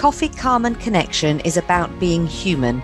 [0.00, 2.82] Coffee, Calm and Connection is about being human.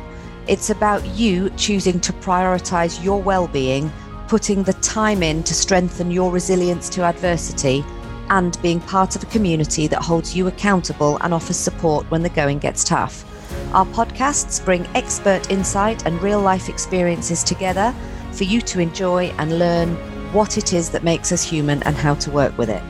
[0.48, 3.90] It's about you choosing to prioritize your well being,
[4.28, 7.82] putting the time in to strengthen your resilience to adversity,
[8.28, 12.28] and being part of a community that holds you accountable and offers support when the
[12.28, 13.24] going gets tough.
[13.72, 17.94] Our podcasts bring expert insight and real life experiences together
[18.32, 19.94] for you to enjoy and learn
[20.34, 22.82] what it is that makes us human and how to work with it.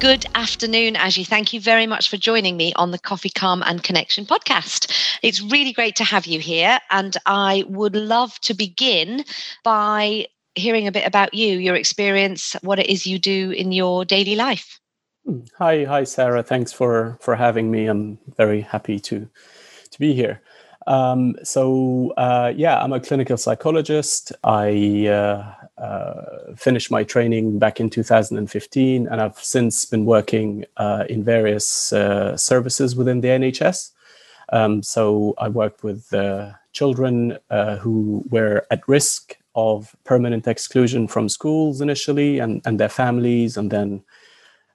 [0.00, 1.26] Good afternoon, Aji.
[1.26, 5.18] Thank you very much for joining me on the Coffee, Calm and Connection podcast.
[5.24, 6.78] It's really great to have you here.
[6.88, 9.24] And I would love to begin
[9.64, 14.04] by hearing a bit about you, your experience, what it is you do in your
[14.04, 14.78] daily life.
[15.24, 15.40] Hmm.
[15.58, 16.44] Hi, hi, Sarah.
[16.44, 17.86] Thanks for for having me.
[17.86, 19.28] I'm very happy to
[19.90, 20.40] to be here.
[20.88, 24.32] Um, so uh, yeah, I'm a clinical psychologist.
[24.42, 31.04] I uh, uh, finished my training back in 2015, and I've since been working uh,
[31.08, 33.92] in various uh, services within the NHS.
[34.50, 37.38] Um, so I worked with uh, children
[37.80, 43.70] who were at risk of permanent exclusion from schools initially, and, and their families, and
[43.70, 44.02] then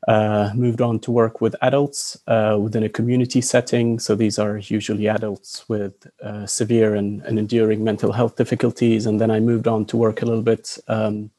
[0.08, 4.00] uh, moved on to work with adults uh, within a community setting.
[4.00, 9.06] So these are usually adults with uh, severe and, and, enduring mental health difficulties.
[9.06, 11.32] And then I moved on to work a little bit um,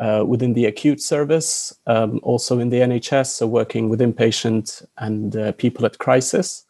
[0.00, 5.36] uh, within the acute service, um, also in the NHS, so working with inpatient and
[5.36, 6.64] uh, people at crisis.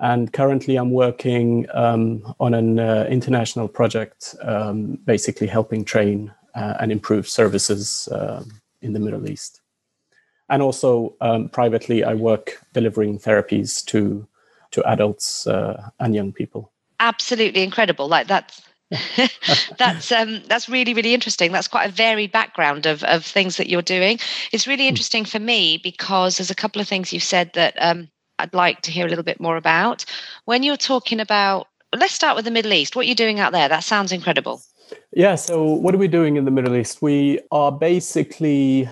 [0.00, 6.90] And currently, I'm working um, on an uh, international project, um, basically helping train and
[6.90, 8.08] improve services
[8.82, 9.60] in the Middle East
[10.48, 14.26] and also um, privately, I work delivering therapies to
[14.70, 16.70] to adults uh, and young people.
[17.00, 18.08] Absolutely incredible!
[18.08, 18.62] Like that's
[19.78, 21.52] that's um, that's really really interesting.
[21.52, 24.18] That's quite a varied background of of things that you're doing.
[24.52, 24.90] It's really hmm.
[24.90, 28.82] interesting for me because there's a couple of things you've said that um, I'd like
[28.82, 30.04] to hear a little bit more about.
[30.46, 32.96] When you're talking about, let's start with the Middle East.
[32.96, 33.68] What you're you doing out there?
[33.68, 34.62] That sounds incredible.
[35.12, 35.34] Yeah.
[35.34, 37.02] So what are we doing in the Middle East?
[37.02, 38.88] We are basically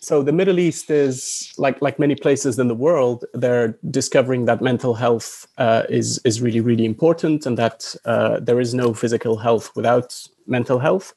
[0.00, 4.62] so the middle east is like like many places in the world they're discovering that
[4.62, 9.36] mental health uh, is is really really important and that uh, there is no physical
[9.36, 11.14] health without mental health.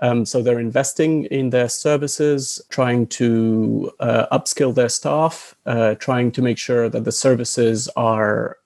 [0.00, 6.32] Um, so they're investing in their services trying to uh, upskill their staff uh, trying
[6.32, 8.56] to make sure that the services are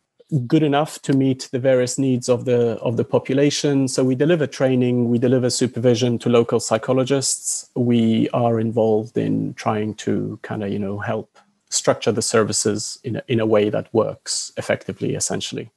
[0.47, 3.88] good enough to meet the various needs of the of the population.
[3.88, 7.69] So we deliver training we deliver supervision to local psychologists.
[7.75, 11.38] We are involved in trying to kind of you know help
[11.70, 15.70] structure the services in a, in a way that works effectively essentially.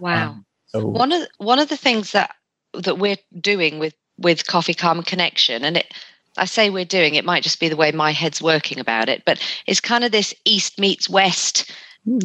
[0.00, 0.30] Wow.
[0.30, 2.34] Um, so one of one of the things that
[2.74, 5.92] that we're doing with with coffee calm connection and it
[6.36, 9.22] I say we're doing it might just be the way my head's working about it,
[9.26, 11.70] but it's kind of this east meets west.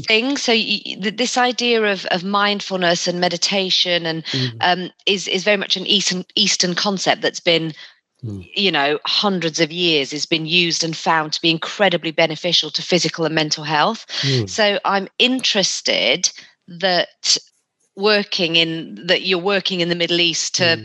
[0.08, 0.38] Thing.
[0.38, 4.52] So you, this idea of, of mindfulness and meditation and mm.
[4.62, 7.74] um, is is very much an Eastern Eastern concept that's been
[8.24, 8.50] mm.
[8.56, 12.82] you know hundreds of years has been used and found to be incredibly beneficial to
[12.82, 14.06] physical and mental health.
[14.22, 14.50] Mm.
[14.50, 16.30] So I'm interested
[16.68, 17.38] that
[17.96, 20.84] working in that you're working in the Middle East to hmm.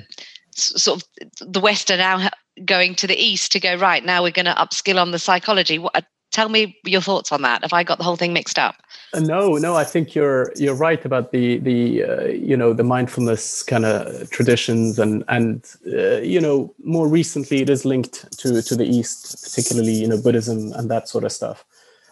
[0.54, 2.28] sort of the West are now
[2.64, 5.78] going to the East to go right now we're going to upskill on the psychology.
[5.78, 7.62] What tell me your thoughts on that.
[7.62, 8.76] Have i got the whole thing mixed up?
[9.14, 12.82] Uh, no no i think you're you're right about the the uh, you know the
[12.82, 18.62] mindfulness kind of traditions and and uh, you know more recently it is linked to
[18.62, 21.64] to the east particularly you know buddhism and that sort of stuff.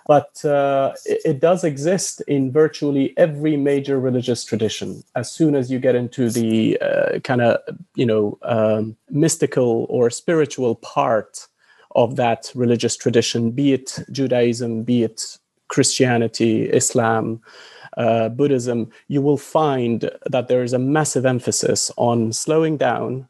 [0.07, 5.05] But uh, it, does exist in virtually every major religious tradition.
[5.15, 7.61] As soon as you get into the uh, kind of
[7.95, 11.47] you know um, mystical or spiritual part
[11.93, 17.41] of that religious tradition, be it Judaism, be it Christianity, Islam,
[17.97, 23.29] uh, Buddhism, you will find that there is a massive emphasis on slowing down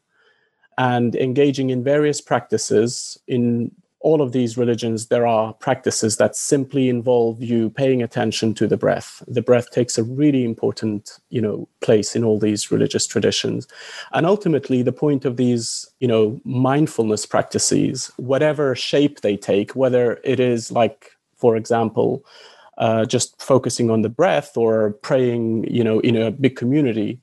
[0.77, 6.89] and engaging in various practices in all of these religions, there are practices that simply
[6.89, 9.21] involve you paying attention to the breath.
[9.27, 13.67] The breath takes a really important, you know, place in all these religious traditions.
[14.13, 20.19] And ultimately, the point of these, you know, mindfulness practices, whatever shape they take, whether
[20.23, 22.25] it is like, for example,
[22.77, 27.19] uh, just focusing on the breath or praying, you know, in a big community,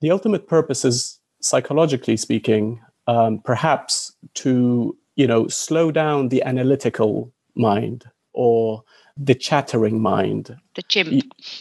[0.00, 7.32] the ultimate purpose is, psychologically speaking, um, perhaps to you know slow down the analytical
[7.54, 8.84] mind or
[9.16, 11.10] the chattering mind the chimp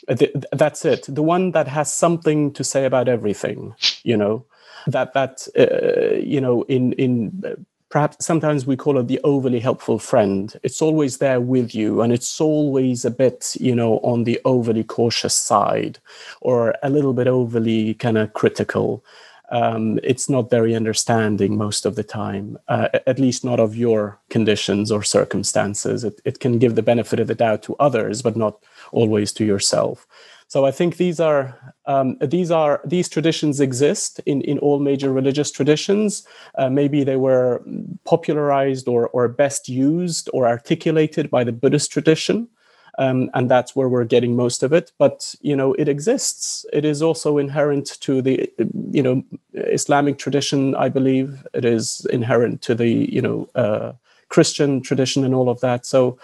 [0.08, 3.74] the, that's it the one that has something to say about everything
[4.04, 4.46] you know
[4.88, 10.00] that that uh, you know in in perhaps sometimes we call it the overly helpful
[10.00, 10.60] friend.
[10.64, 14.84] It's always there with you, and it's always a bit, you know, on the overly
[14.84, 16.00] cautious side
[16.42, 19.04] or a little bit overly kind of critical.
[19.50, 24.20] Um, it's not very understanding most of the time, uh, at least not of your
[24.30, 26.04] conditions or circumstances.
[26.04, 29.46] It, it can give the benefit of the doubt to others, but not always to
[29.46, 30.08] yourself.
[30.48, 35.12] So I think these are um, these are these traditions exist in, in all major
[35.12, 36.26] religious traditions.
[36.56, 37.64] Uh, maybe they were
[38.06, 42.48] popularized or or best used or articulated by the Buddhist tradition.
[42.98, 44.92] Um, and that's where we're getting most of it.
[44.98, 46.66] But you know, it exists.
[46.72, 48.50] It is also inherent to the
[48.92, 50.76] you know Islamic tradition.
[50.76, 53.94] I believe it is inherent to the you know uh,
[54.30, 55.86] Christian tradition and all of that.
[55.86, 56.18] So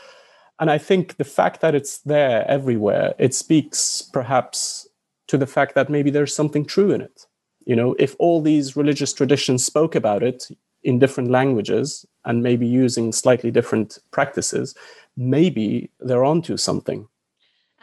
[0.62, 4.88] and I think the fact that it's there everywhere, it speaks perhaps
[5.27, 7.25] to the fact that maybe there's something true in it.
[7.65, 10.50] You know, if all these religious traditions spoke about it
[10.83, 14.75] in different languages and maybe using slightly different practices,
[15.18, 17.08] maybe they're onto something.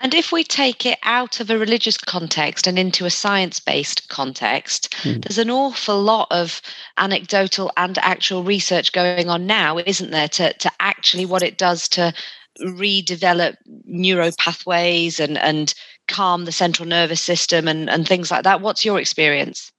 [0.00, 4.08] And if we take it out of a religious context and into a science based
[4.08, 5.22] context, mm.
[5.22, 6.62] there's an awful lot of
[6.98, 11.88] anecdotal and actual research going on now, isn't there, to, to actually what it does
[11.88, 12.14] to
[12.60, 15.74] redevelop neuro pathways and and
[16.08, 19.70] calm the central nervous system and and things like that what's your experience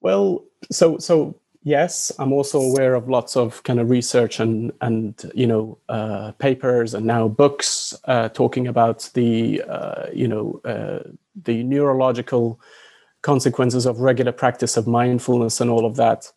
[0.00, 5.30] well so so yes i'm also aware of lots of kind of research and and
[5.34, 11.02] you know uh, papers and now books uh, talking about the uh, you know uh,
[11.44, 12.60] the neurological
[13.22, 16.30] consequences of regular practice of mindfulness and all of that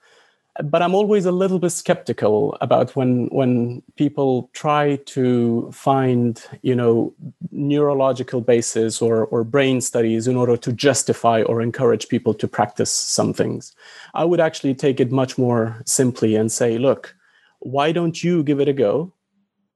[0.63, 6.75] but I'm always a little bit skeptical about when when people try to find you
[6.75, 7.13] know
[7.51, 12.91] neurological basis or or brain studies in order to justify or encourage people to practice
[12.91, 13.75] some things.
[14.13, 17.15] I would actually take it much more simply and say, look,
[17.59, 19.13] why don't you give it a go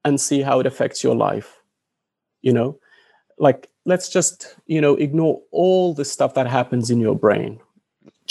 [0.03, 1.61] and see how it affects your life?
[2.41, 2.79] You know,
[3.37, 7.59] like let's just you know ignore all the stuff that happens in your brain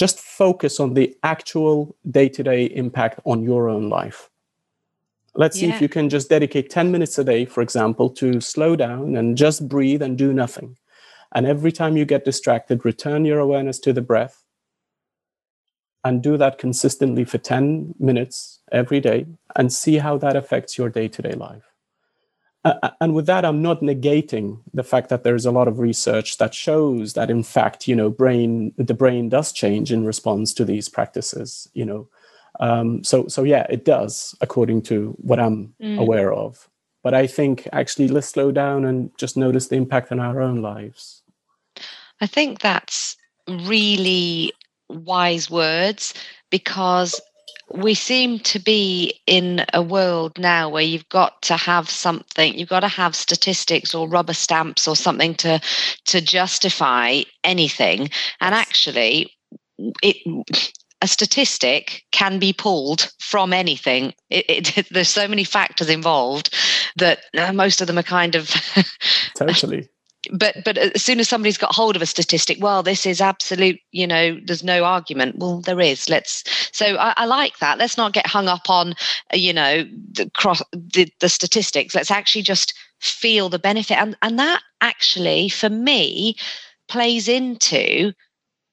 [0.00, 4.30] just focus on the actual day-to-day impact on your own life.
[5.34, 5.68] Let's yeah.
[5.68, 9.14] see if you can just dedicate 10 minutes a day for example to slow down
[9.14, 10.78] and just breathe and do nothing.
[11.34, 14.42] And every time you get distracted return your awareness to the breath
[16.02, 20.88] and do that consistently for 10 minutes every day and see how that affects your
[20.88, 21.69] day-to-day life
[22.64, 26.38] uh, and with that i'm not negating the fact that there's a lot of research
[26.38, 30.64] that shows that in fact you know brain the brain does change in response to
[30.64, 32.08] these practices you know.
[32.58, 35.98] Um, so so yeah it does according to what i'm mm.
[35.98, 36.68] aware of.
[37.02, 40.60] But i think actually let's slow down and just notice the impact on our own
[40.60, 41.22] lives.
[42.20, 43.16] I think that's
[43.48, 44.52] really
[44.90, 46.12] wise words
[46.50, 47.20] because
[47.72, 52.68] we seem to be in a world now where you've got to have something you've
[52.68, 55.60] got to have statistics or rubber stamps or something to
[56.06, 58.10] to justify anything.
[58.40, 59.32] And actually
[60.02, 60.16] it
[61.02, 64.12] a statistic can be pulled from anything.
[64.28, 66.54] It, it, there's so many factors involved
[66.96, 68.50] that uh, most of them are kind of
[69.34, 69.88] totally
[70.32, 73.78] but but as soon as somebody's got hold of a statistic well this is absolute
[73.92, 77.96] you know there's no argument well there is let's so i, I like that let's
[77.96, 78.94] not get hung up on
[79.32, 84.38] you know the cross the, the statistics let's actually just feel the benefit and and
[84.38, 86.36] that actually for me
[86.88, 88.12] plays into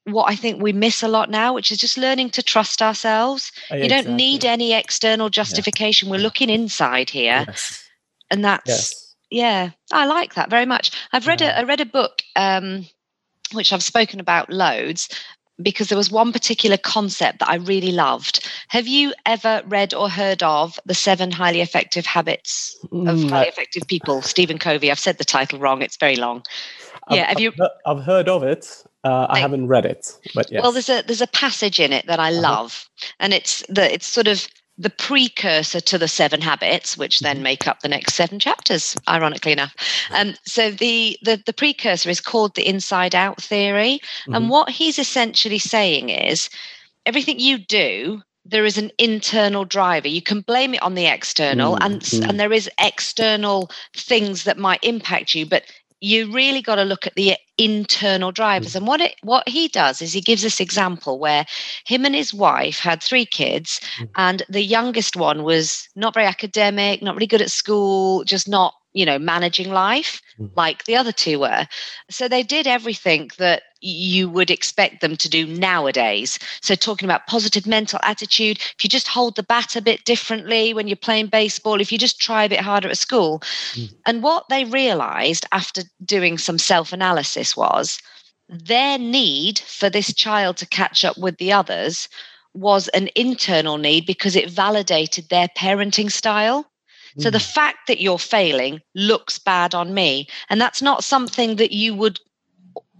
[0.04, 3.52] what I think we miss a lot now, which is just learning to trust ourselves.
[3.70, 6.08] Oh, you don't need any external justification.
[6.08, 6.12] Yeah.
[6.12, 7.44] We're looking inside here.
[7.46, 7.86] Yes.
[8.30, 11.58] And that's yes yeah i like that very much i've read yeah.
[11.58, 12.86] a I read a book um,
[13.52, 15.08] which i've spoken about loads
[15.60, 20.08] because there was one particular concept that i really loved have you ever read or
[20.08, 24.98] heard of the seven highly effective habits of mm, highly effective people stephen covey i've
[24.98, 26.42] said the title wrong it's very long
[27.10, 27.52] yeah I've, have you
[27.86, 30.62] i've heard of it uh, I haven't read it, but yes.
[30.62, 32.40] Well, there's a there's a passage in it that I uh-huh.
[32.40, 37.36] love, and it's the it's sort of the precursor to the seven habits, which then
[37.36, 37.42] mm-hmm.
[37.42, 39.74] make up the next seven chapters, ironically enough.
[40.12, 44.00] Um, so the, the, the precursor is called the inside out theory.
[44.22, 44.34] Mm-hmm.
[44.34, 46.48] And what he's essentially saying is
[47.06, 50.08] everything you do, there is an internal driver.
[50.08, 51.84] You can blame it on the external, mm-hmm.
[51.84, 52.28] and, mm.
[52.28, 55.64] and there is external things that might impact you, but
[56.00, 58.72] you really got to look at the internal drivers.
[58.72, 58.76] Mm.
[58.76, 61.44] And what it, what he does is he gives this example where
[61.84, 64.08] him and his wife had three kids, mm.
[64.16, 68.74] and the youngest one was not very academic, not really good at school, just not
[68.94, 70.50] you know managing life mm.
[70.56, 71.66] like the other two were.
[72.10, 76.38] So they did everything that you would expect them to do nowadays.
[76.60, 80.74] So, talking about positive mental attitude, if you just hold the bat a bit differently
[80.74, 83.40] when you're playing baseball, if you just try a bit harder at school.
[83.74, 83.94] Mm.
[84.06, 87.98] And what they realized after doing some self analysis was
[88.48, 92.08] their need for this child to catch up with the others
[92.54, 96.66] was an internal need because it validated their parenting style.
[97.18, 97.52] So the mm.
[97.52, 100.28] fact that you're failing looks bad on me.
[100.50, 102.20] And that's not something that you would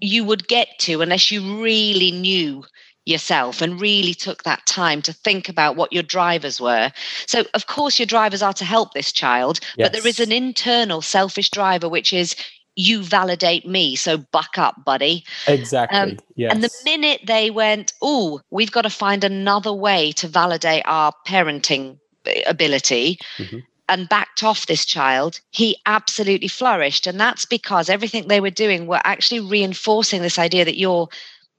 [0.00, 2.64] you would get to unless you really knew
[3.08, 6.92] yourself and really took that time to think about what your drivers were.
[7.26, 9.86] So, of course, your drivers are to help this child, yes.
[9.86, 12.36] but there is an internal selfish driver, which is
[12.76, 13.96] you validate me.
[13.96, 15.24] So, buck up, buddy.
[15.46, 15.98] Exactly.
[15.98, 16.52] Um, yes.
[16.52, 21.12] And the minute they went, oh, we've got to find another way to validate our
[21.26, 21.98] parenting
[22.46, 23.18] ability.
[23.38, 27.06] Mm-hmm and backed off this child, he absolutely flourished.
[27.06, 31.08] And that's because everything they were doing were actually reinforcing this idea that you're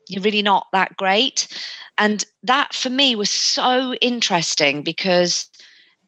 [0.07, 1.47] you're really not that great.
[1.97, 5.47] And that for me was so interesting because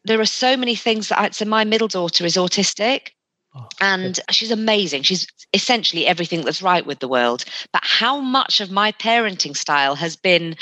[0.04, 3.08] there are so many things that I so my middle daughter is autistic.
[3.54, 5.02] Oh, and she's amazing.
[5.02, 7.44] She's essentially everything that's right with the world.
[7.72, 10.56] But how much of my parenting style has been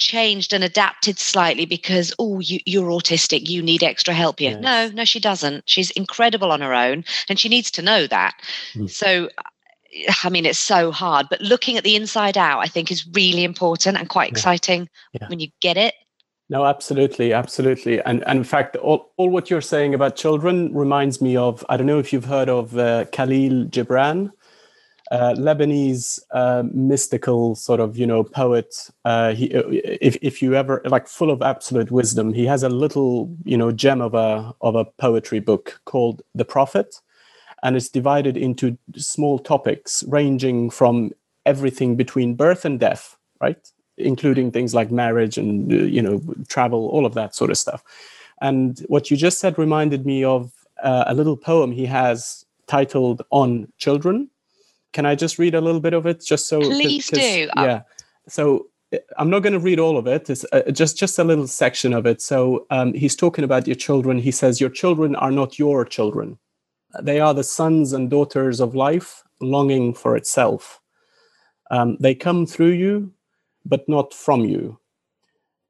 [0.00, 4.60] changed and adapted slightly because oh you, you're autistic you need extra help here yes.
[4.62, 8.34] no no she doesn't she's incredible on her own and she needs to know that
[8.72, 8.90] mm.
[8.90, 9.28] so
[10.24, 13.44] i mean it's so hard but looking at the inside out i think is really
[13.44, 15.18] important and quite exciting yeah.
[15.20, 15.28] Yeah.
[15.28, 15.94] when you get it
[16.48, 21.20] no absolutely absolutely and, and in fact all, all what you're saying about children reminds
[21.20, 24.30] me of i don't know if you've heard of uh, khalil gibran
[25.10, 28.90] uh, Lebanese uh, mystical sort of you know poet.
[29.04, 32.68] Uh, he, uh, if if you ever like full of absolute wisdom, he has a
[32.68, 37.00] little you know gem of a of a poetry book called The Prophet,
[37.62, 41.10] and it's divided into small topics ranging from
[41.44, 46.86] everything between birth and death, right, including things like marriage and uh, you know travel,
[46.88, 47.82] all of that sort of stuff.
[48.40, 50.52] And what you just said reminded me of
[50.82, 54.30] uh, a little poem he has titled "On Children."
[54.92, 56.60] Can I just read a little bit of it, just so?
[56.60, 57.48] Please do.
[57.56, 57.82] Yeah.
[58.28, 58.66] So
[59.16, 60.28] I'm not going to read all of it.
[60.28, 62.20] It's uh, just just a little section of it.
[62.20, 64.18] So um, he's talking about your children.
[64.18, 66.38] He says your children are not your children;
[67.00, 70.80] they are the sons and daughters of life, longing for itself.
[71.70, 73.12] Um, they come through you,
[73.64, 74.78] but not from you.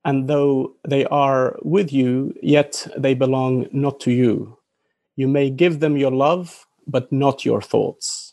[0.07, 4.57] And though they are with you, yet they belong not to you.
[5.17, 8.30] You may give them your love, but not your thoughts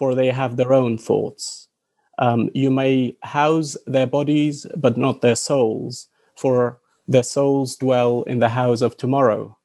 [0.00, 1.68] for they have their own thoughts.
[2.16, 8.38] Um, you may house their bodies, but not their souls, for their souls dwell in
[8.38, 9.58] the house of tomorrow,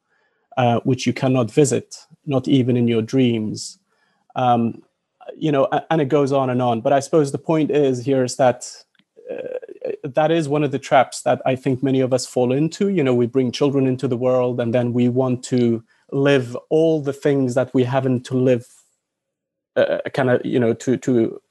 [0.58, 3.80] uh, which you cannot visit, not even in your dreams.
[4.36, 4.84] Um,
[5.38, 6.82] you know, and it goes on and on.
[6.82, 8.70] But I suppose the point is here is that
[9.32, 12.89] uh, that is one of the traps that I think many of us fall into.
[12.89, 17.01] You know, we bring children into the world, and then we want to live all
[17.01, 18.68] the things that we haven't to live
[19.75, 21.41] uh, kind of you know to to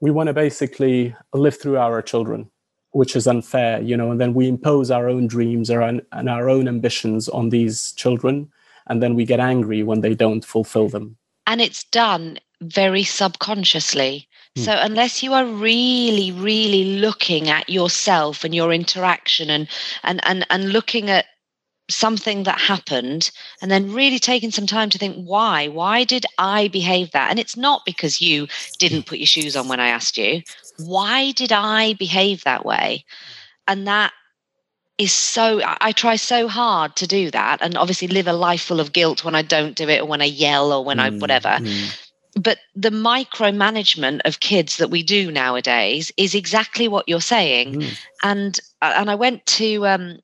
[0.00, 2.50] we want to basically live through our children
[2.90, 6.68] which is unfair you know and then we impose our own dreams and our own
[6.68, 8.50] ambitions on these children
[8.88, 11.16] and then we get angry when they don't fulfill them
[11.46, 14.62] and it's done very subconsciously hmm.
[14.62, 19.68] so unless you are really really looking at yourself and your interaction and
[20.02, 21.26] and and, and looking at
[21.94, 23.30] something that happened
[23.60, 25.68] and then really taking some time to think why?
[25.68, 27.30] Why did i behave that?
[27.30, 30.42] And it's not because you didn't put your shoes on when i asked you.
[30.78, 33.04] Why did i behave that way?
[33.66, 34.12] And that
[34.98, 38.78] is so i try so hard to do that and obviously live a life full
[38.78, 41.10] of guilt when i don't do it or when i yell or when mm, i
[41.10, 41.48] whatever.
[41.48, 41.98] mm.
[42.36, 47.80] but the micromanagement of kids that we do nowadays is exactly what you're saying.
[47.80, 47.98] Mm.
[48.22, 50.18] and and i went to um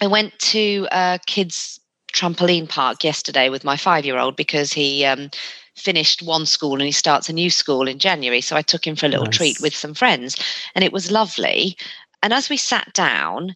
[0.00, 1.80] I went to a kids
[2.12, 5.30] trampoline park yesterday with my five year old because he um,
[5.76, 8.40] finished one school and he starts a new school in January.
[8.40, 9.36] So I took him for a little nice.
[9.36, 10.36] treat with some friends
[10.74, 11.76] and it was lovely.
[12.22, 13.54] And as we sat down,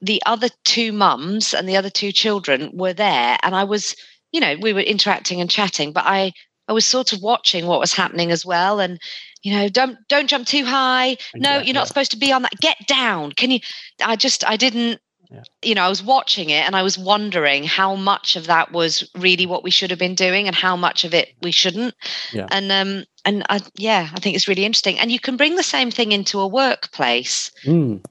[0.00, 3.36] the other two mums and the other two children were there.
[3.42, 3.94] And I was,
[4.32, 6.32] you know, we were interacting and chatting, but I,
[6.68, 8.80] I was sort of watching what was happening as well.
[8.80, 8.98] And,
[9.42, 11.16] you know, don't don't jump too high.
[11.34, 12.60] No, you're not supposed to be on that.
[12.60, 13.32] Get down.
[13.32, 13.60] Can you?
[14.04, 15.42] I just I didn't yeah.
[15.62, 19.08] you know, I was watching it and I was wondering how much of that was
[19.14, 21.94] really what we should have been doing and how much of it we shouldn't.
[22.32, 22.46] Yeah.
[22.50, 24.98] And um and I, yeah, I think it's really interesting.
[24.98, 27.50] And you can bring the same thing into a workplace.
[27.64, 28.04] Mm.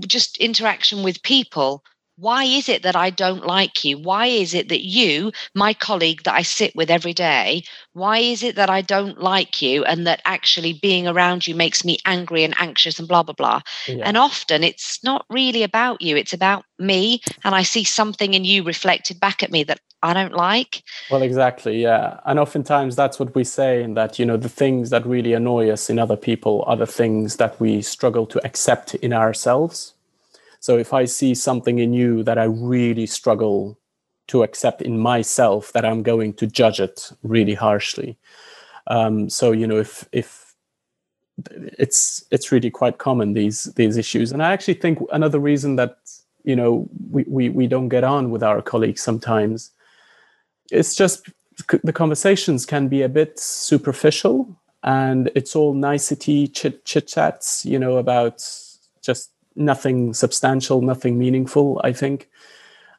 [0.00, 1.84] Just interaction with people.
[2.20, 3.98] Why is it that I don't like you?
[3.98, 7.62] Why is it that you, my colleague that I sit with every day,
[7.94, 11.82] why is it that I don't like you and that actually being around you makes
[11.82, 13.60] me angry and anxious and blah, blah, blah?
[13.88, 14.04] Yeah.
[14.04, 17.22] And often it's not really about you, it's about me.
[17.42, 20.82] And I see something in you reflected back at me that I don't like.
[21.10, 21.80] Well, exactly.
[21.80, 22.20] Yeah.
[22.26, 25.70] And oftentimes that's what we say in that, you know, the things that really annoy
[25.70, 29.94] us in other people are the things that we struggle to accept in ourselves.
[30.60, 33.78] So if I see something in you that I really struggle
[34.28, 38.16] to accept in myself, that I'm going to judge it really harshly.
[38.86, 40.54] Um, so you know, if if
[41.78, 45.96] it's it's really quite common these these issues, and I actually think another reason that
[46.44, 49.70] you know we we, we don't get on with our colleagues sometimes,
[50.70, 51.28] it's just
[51.82, 57.78] the conversations can be a bit superficial and it's all nicety chit chit chats you
[57.78, 58.42] know about
[59.02, 62.28] just nothing substantial, nothing meaningful, I think.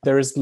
[0.03, 0.37] There is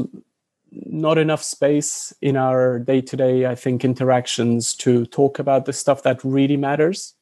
[0.72, 5.72] not enough space in our day to day, I think, interactions to talk about the
[5.72, 7.14] stuff that really matters.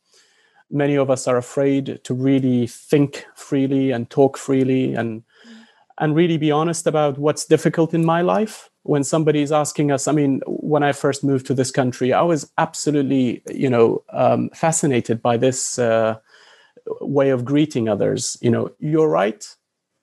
[0.70, 5.22] Many of us are afraid to really think freely and talk freely and
[6.00, 10.06] and really be honest about what's difficult in my life when somebody is asking us
[10.06, 14.48] i mean when i first moved to this country i was absolutely you know um,
[14.50, 16.16] fascinated by this uh,
[17.00, 18.36] way of greeting others.
[18.40, 19.44] You know you're right?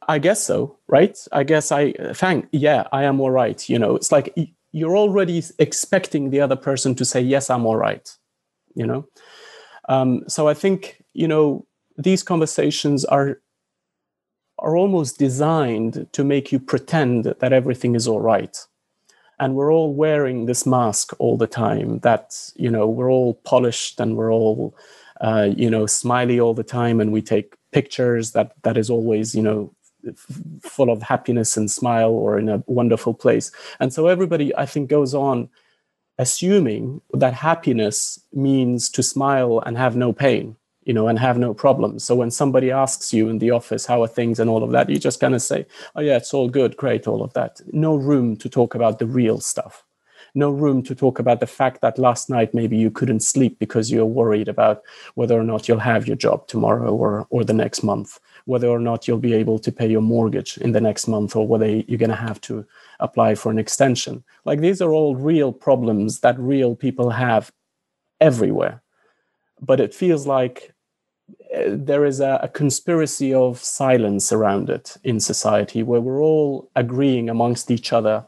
[0.07, 1.17] I guess so right?
[1.31, 3.95] I guess i thank yeah i am all right you know?
[3.95, 4.37] It's like
[4.71, 8.07] you're already expecting the other person to say yes i'm all right
[8.75, 9.07] you know?
[9.89, 11.65] Um, so i think you know
[11.97, 13.39] these conversations are
[14.59, 18.57] are almost designed to make you pretend that everything is all right.
[19.39, 23.99] And we're all wearing this mask all the time that you know we're all polished
[23.99, 24.77] and we're all
[25.21, 29.35] uh, you know, smiley all the time, and we take pictures that that is always,
[29.35, 29.73] you know,
[30.61, 33.51] full of happiness and smile or in a wonderful place.
[33.79, 35.49] And so everybody, I think, goes on
[36.17, 40.55] assuming that happiness means to smile and have no pain
[40.85, 42.03] you know, and have no problems.
[42.03, 44.89] So when somebody asks you in the office, how are things and all of that,
[44.89, 47.59] you just kind of say, oh, yeah, it's all good, great, all of that.
[47.73, 49.83] No room to talk about the real stuff
[50.35, 53.91] no room to talk about the fact that last night maybe you couldn't sleep because
[53.91, 54.81] you're worried about
[55.15, 58.79] whether or not you'll have your job tomorrow or or the next month whether or
[58.79, 61.97] not you'll be able to pay your mortgage in the next month or whether you're
[61.97, 62.65] going to have to
[62.99, 64.23] apply for an extension.
[64.45, 67.51] Like these are all real problems that real people have
[68.21, 68.81] everywhere.
[69.59, 70.73] But it feels like
[71.51, 76.69] eh, there is a, a, conspiracy of silence around it in society where we're all
[76.75, 78.25] agreeing amongst each other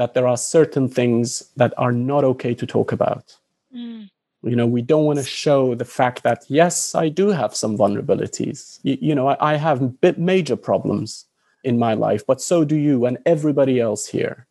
[0.00, 3.36] that there are certain things that are not okay to talk about.
[3.76, 4.08] Mm.
[4.42, 7.76] You know, we don't want to show the fact that, yes, I do have some
[7.76, 8.80] vulnerabilities.
[8.82, 11.26] You, you know, I, I have bit major problems
[11.64, 14.46] in my life, but so do you and everybody else here.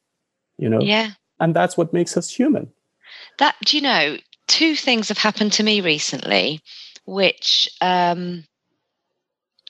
[0.59, 0.81] You know?
[0.81, 1.13] Yeah.
[1.39, 2.71] And that's what makes us human.
[3.39, 6.61] That, do you know, two things have happened to me recently,
[7.05, 8.43] which um,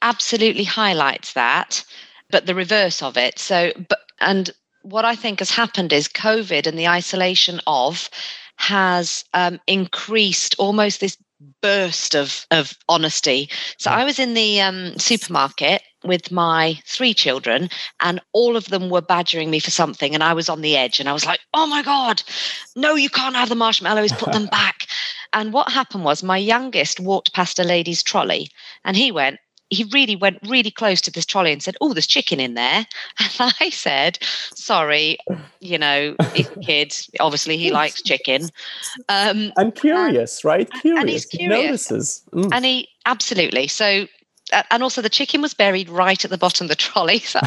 [0.01, 1.85] absolutely highlights that,
[2.29, 3.39] but the reverse of it.
[3.39, 8.09] So, but, and what I think has happened is COVID and the isolation of
[8.57, 11.17] has um, increased almost this
[11.61, 13.49] burst of of honesty.
[13.77, 17.69] So I was in the um, supermarket with my three children,
[18.01, 20.99] and all of them were badgering me for something, and I was on the edge,
[20.99, 22.21] and I was like, "Oh my god,
[22.75, 24.11] no, you can't have the marshmallows.
[24.13, 24.87] Put them back."
[25.31, 28.49] And what happened was my youngest walked past a lady's trolley,
[28.83, 29.39] and he went,
[29.69, 32.85] he really went really close to this trolley and said, "Oh, there's chicken in there."
[33.39, 35.17] And I said, "Sorry,
[35.59, 36.95] you know, he's a kid.
[37.19, 38.49] Obviously, he likes chicken."
[39.07, 40.71] Um, I'm curious, and, right?
[40.81, 40.99] Curious.
[40.99, 41.55] And he's curious.
[41.55, 42.23] He notices.
[42.33, 42.49] Mm.
[42.53, 44.07] And he absolutely so.
[44.71, 47.19] And also, the chicken was buried right at the bottom of the trolley.
[47.25, 47.39] So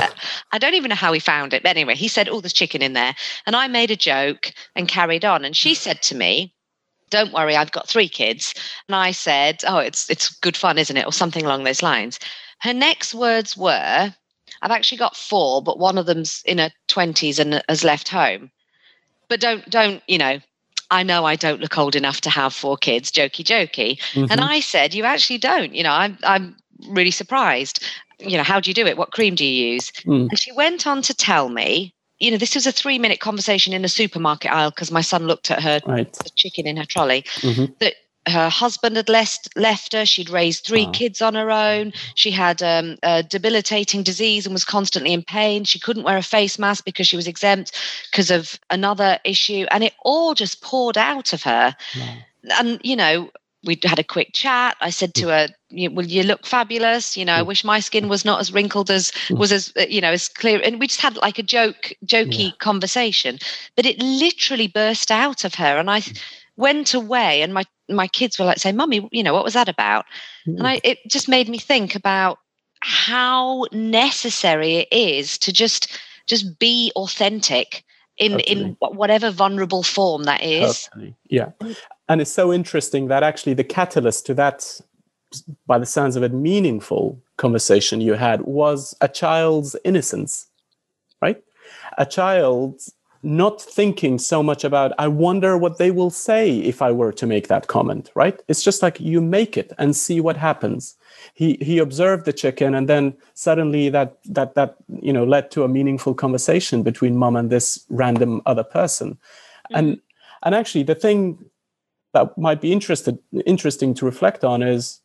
[0.52, 1.64] I don't even know how he found it.
[1.64, 3.16] But anyway, he said, Oh, there's chicken in there.
[3.44, 5.44] And I made a joke and carried on.
[5.44, 6.54] And she said to me,
[7.12, 8.54] don't worry, I've got three kids.
[8.88, 11.06] And I said, oh, it's it's good fun, isn't it?
[11.06, 12.18] Or something along those lines.
[12.60, 14.14] Her next words were,
[14.62, 18.50] I've actually got four, but one of them's in her 20s and has left home.
[19.28, 20.38] But don't, don't, you know,
[20.90, 23.98] I know I don't look old enough to have four kids, jokey, jokey.
[24.12, 24.30] Mm-hmm.
[24.30, 25.74] And I said, You actually don't.
[25.74, 26.56] You know, I'm, I'm
[26.88, 27.82] really surprised.
[28.18, 28.96] You know, how do you do it?
[28.96, 29.90] What cream do you use?
[30.04, 30.28] Mm.
[30.28, 33.72] And she went on to tell me you know, this was a three minute conversation
[33.72, 36.16] in a supermarket aisle because my son looked at her right.
[36.36, 37.22] chicken in her trolley.
[37.40, 37.72] Mm-hmm.
[37.80, 37.94] That
[38.28, 40.06] her husband had left left her.
[40.06, 40.92] She'd raised three wow.
[40.92, 41.92] kids on her own.
[42.14, 45.64] She had um, a debilitating disease and was constantly in pain.
[45.64, 47.72] She couldn't wear a face mask because she was exempt
[48.10, 51.74] because of another issue, and it all just poured out of her.
[51.98, 52.14] Wow.
[52.60, 53.32] And you know,
[53.64, 54.76] we had a quick chat.
[54.80, 55.48] I said to mm.
[55.48, 57.16] her, "Well, you look fabulous.
[57.16, 57.46] You know, I mm.
[57.46, 59.38] wish my skin was not as wrinkled as mm.
[59.38, 62.46] was as uh, you know as clear." And we just had like a joke, jokey
[62.46, 62.56] yeah.
[62.58, 63.38] conversation.
[63.76, 66.02] But it literally burst out of her, and I
[66.56, 69.68] went away, and my my kids were like, "Say, mummy, you know, what was that
[69.68, 70.06] about?"
[70.46, 70.58] Mm.
[70.58, 72.38] And I it just made me think about
[72.80, 77.84] how necessary it is to just just be authentic
[78.18, 80.88] in in whatever vulnerable form that is.
[81.28, 81.50] Yeah,
[82.08, 84.80] and it's so interesting that actually the catalyst to that,
[85.66, 90.48] by the sounds of it, meaningful conversation you had was a child's innocence,
[91.20, 91.42] right?
[91.98, 92.80] A child
[93.22, 97.26] not thinking so much about i wonder what they will say if i were to
[97.26, 100.96] make that comment right it's just like you make it and see what happens
[101.34, 105.62] he he observed the chicken and then suddenly that that that you know led to
[105.62, 109.76] a meaningful conversation between mom and this random other person mm-hmm.
[109.76, 110.00] and
[110.42, 111.38] and actually the thing
[112.12, 115.00] that might be interested interesting to reflect on is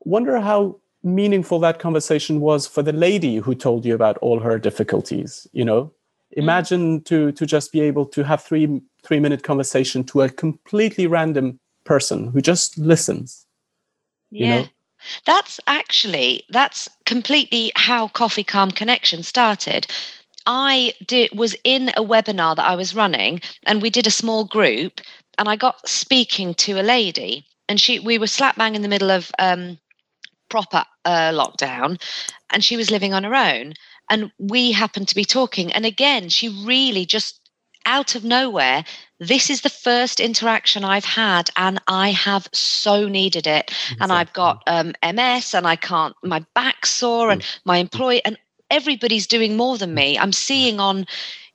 [0.00, 4.58] wonder how meaningful that conversation was for the lady who told you about all her
[4.58, 6.40] difficulties you know mm-hmm.
[6.40, 11.06] imagine to to just be able to have three three minute conversation to a completely
[11.06, 13.46] random person who just listens
[14.30, 14.46] yeah.
[14.46, 14.68] you know
[15.26, 19.86] that's actually that's completely how Coffee Calm Connection started.
[20.46, 24.44] I did was in a webinar that I was running, and we did a small
[24.44, 25.00] group,
[25.38, 28.88] and I got speaking to a lady, and she we were slap bang in the
[28.88, 29.78] middle of um,
[30.48, 32.00] proper uh, lockdown,
[32.50, 33.74] and she was living on her own,
[34.10, 37.40] and we happened to be talking, and again she really just
[37.86, 38.84] out of nowhere,
[39.20, 43.70] this is the first interaction I've had, and I have so needed it.
[43.70, 43.96] Exactly.
[44.00, 47.58] And I've got um, MS, and I can't, my back sore, and mm.
[47.64, 48.38] my employee, and
[48.70, 50.18] everybody's doing more than me.
[50.18, 51.06] I'm seeing on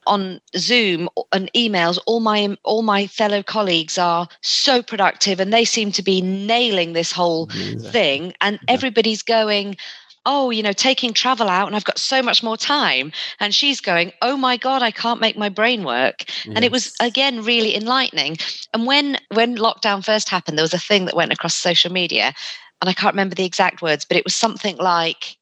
[0.10, 5.64] on Zoom and emails, all my all my fellow colleagues are so productive, and they
[5.64, 7.92] seem to be nailing this whole exactly.
[7.92, 8.34] thing.
[8.42, 9.78] And everybody's going,
[10.26, 13.12] oh, you know, taking travel out and I've got so much more time.
[13.40, 16.26] And she's going, oh my God, I can't make my brain work.
[16.46, 16.54] Yes.
[16.56, 18.38] And it was again really enlightening.
[18.74, 22.34] And when when lockdown first happened, there was a thing that went across social media,
[22.82, 25.38] and I can't remember the exact words, but it was something like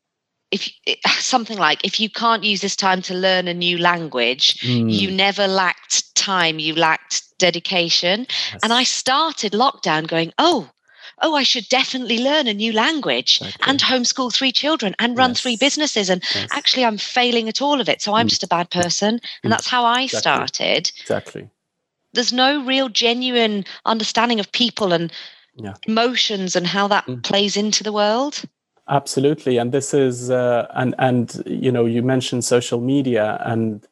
[0.51, 0.69] if
[1.19, 4.91] something like if you can't use this time to learn a new language mm.
[4.91, 8.60] you never lacked time you lacked dedication yes.
[8.63, 10.69] and i started lockdown going oh
[11.21, 13.51] oh, I should definitely learn a new language okay.
[13.65, 15.41] and homeschool three children and run yes.
[15.41, 16.10] three businesses.
[16.10, 16.47] And yes.
[16.51, 18.01] actually, I'm failing at all of it.
[18.01, 18.29] So I'm mm.
[18.29, 19.19] just a bad person.
[19.43, 19.49] And mm.
[19.49, 20.19] that's how I exactly.
[20.19, 20.91] started.
[21.01, 21.49] Exactly.
[22.13, 25.12] There's no real genuine understanding of people and
[25.55, 25.73] yeah.
[25.88, 27.23] emotions and how that mm.
[27.23, 28.43] plays into the world.
[28.89, 29.58] Absolutely.
[29.58, 33.86] And this is, uh, and, and, you know, you mentioned social media and,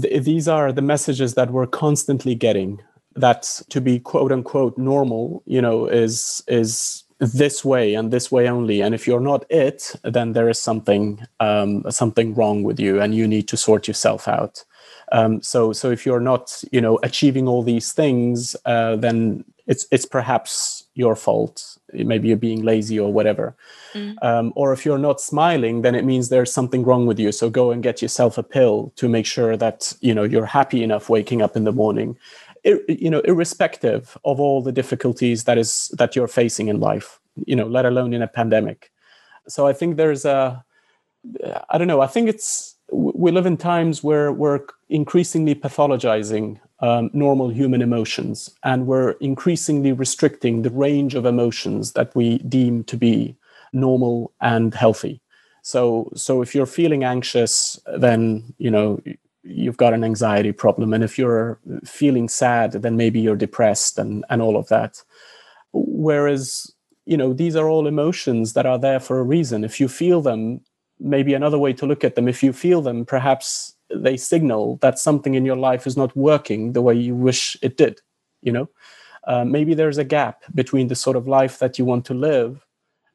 [0.00, 2.80] th- these are the messages that we're constantly getting
[3.16, 8.48] that to be quote unquote normal you know is is this way and this way
[8.48, 8.80] only.
[8.80, 13.14] And if you're not it then there is something um, something wrong with you and
[13.14, 14.64] you need to sort yourself out.
[15.12, 19.86] Um, so so if you're not you know achieving all these things uh, then it's
[19.92, 23.54] it's perhaps your fault maybe you're being lazy or whatever.
[23.94, 24.16] Mm.
[24.22, 27.30] um, or if you're not smiling then it means there's something wrong with you.
[27.30, 30.82] So go and get yourself a pill to make sure that you know you're happy
[30.82, 32.16] enough waking up in the morning.
[32.64, 37.56] You know irrespective of all the difficulties that is that you're facing in life you
[37.56, 38.90] know let alone in a pandemic.
[39.48, 40.64] So i think there's a
[41.70, 47.10] i don't know i think it's we live in times where we're increasingly pathologizing um,
[47.12, 52.96] normal human emotions and we're increasingly restricting the range of emotions that we deem to
[52.96, 53.36] be
[53.72, 55.20] normal and healthy.
[55.62, 59.00] So so if you're feeling anxious then you know
[59.44, 60.92] you've got an anxiety problem.
[60.92, 65.00] And if you're feeling sad then maybe you're depressed and and all of that.
[65.72, 66.68] Whereas
[67.06, 69.62] you know these are all emotions that are there for a reason.
[69.62, 70.62] If you feel them
[70.98, 74.98] maybe another way to look at them if you feel them perhaps they signal that
[74.98, 78.00] something in your life is not working the way you wish it did
[78.42, 78.68] you know?
[79.24, 82.66] Uh, maybe there's a gap between the sort of life that you want to live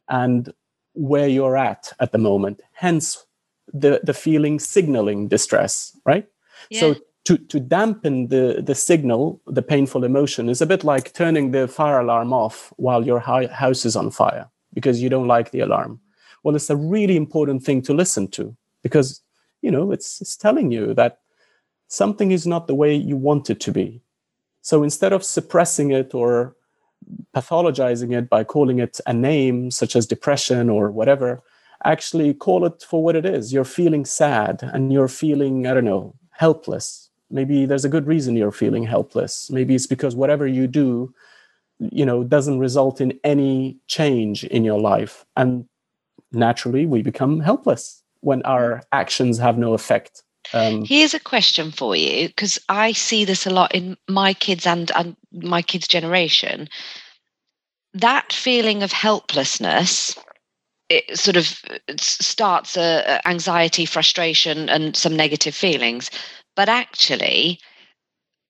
[0.10, 0.54] and
[0.94, 3.26] where you're at at the moment hence
[3.72, 6.26] the the feeling signaling distress right?
[6.70, 6.80] Yeah.
[6.80, 11.52] so to to dampen the the signal the painful emotion is a bit like turning
[11.52, 15.60] the fire alarm off while your house is on fire because you don't like the
[15.60, 16.00] alarm.
[16.44, 19.22] Well it's a really important thing to listen to because
[19.68, 21.20] you know it's it's telling you that
[22.02, 24.02] something is not the way you want it to be
[24.62, 26.56] so instead of suppressing it or
[27.36, 31.30] pathologizing it by calling it a name such as depression or whatever
[31.86, 33.54] actually call it for what it is.
[33.54, 37.10] You're feeling sad and you're feeling, I don't know, helpless.
[37.30, 39.52] Maybe there's a good reason you're feeling helpless.
[39.52, 41.14] Maybe it's because whatever you do
[41.80, 45.66] you know doesn't result in any change in your life and
[46.32, 51.96] naturally we become helpless when our actions have no effect um, Here's a question for
[51.96, 56.70] you because I see this a lot in my kids and, and my kids' generation.
[57.94, 60.16] That feeling of helplessness
[60.90, 61.62] it sort of
[62.00, 66.10] starts a, a anxiety, frustration, and some negative feelings.
[66.56, 67.60] But actually,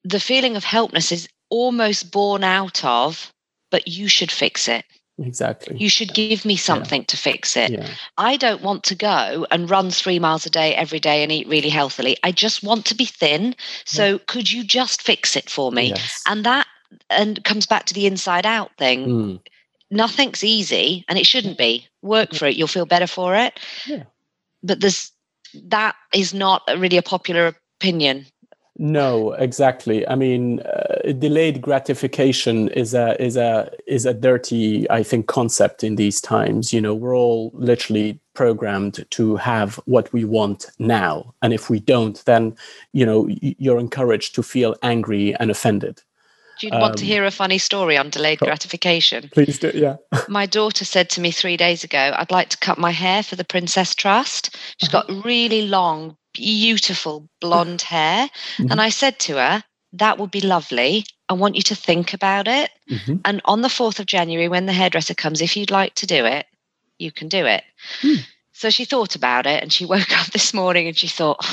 [0.03, 3.33] the feeling of helplessness is almost born out of,
[3.71, 4.85] but you should fix it.
[5.19, 5.75] Exactly.
[5.77, 7.07] You should give me something yeah.
[7.07, 7.71] to fix it.
[7.71, 7.89] Yeah.
[8.17, 11.47] I don't want to go and run three miles a day every day and eat
[11.47, 12.17] really healthily.
[12.23, 13.55] I just want to be thin.
[13.85, 14.17] So yeah.
[14.27, 15.89] could you just fix it for me?
[15.89, 16.21] Yes.
[16.27, 16.67] And that
[17.09, 19.07] and comes back to the inside out thing.
[19.07, 19.39] Mm.
[19.89, 21.87] Nothing's easy and it shouldn't be.
[22.03, 22.55] Work for it.
[22.55, 23.59] You'll feel better for it.
[23.87, 24.03] Yeah.
[24.61, 25.11] But there's
[25.65, 28.27] that is not really a popular opinion
[28.79, 30.07] no, exactly.
[30.07, 35.83] I mean, uh, delayed gratification is a is a is a dirty, I think, concept
[35.83, 36.71] in these times.
[36.71, 41.79] You know, we're all literally programmed to have what we want now, and if we
[41.79, 42.55] don't, then
[42.93, 46.03] you know you're encouraged to feel angry and offended.
[46.59, 49.29] Do you um, want to um, hear a funny story on delayed gratification?
[49.33, 49.71] Please do.
[49.73, 49.97] Yeah.
[50.27, 53.35] my daughter said to me three days ago, "I'd like to cut my hair for
[53.35, 55.05] the Princess Trust." She's uh-huh.
[55.07, 58.29] got really long beautiful blonde hair.
[58.57, 58.71] Mm-hmm.
[58.71, 61.05] And I said to her, That would be lovely.
[61.29, 62.69] I want you to think about it.
[62.89, 63.15] Mm-hmm.
[63.25, 66.25] And on the 4th of January, when the hairdresser comes, if you'd like to do
[66.25, 66.45] it,
[66.99, 67.63] you can do it.
[68.01, 68.25] Mm.
[68.53, 71.43] So she thought about it and she woke up this morning and she thought,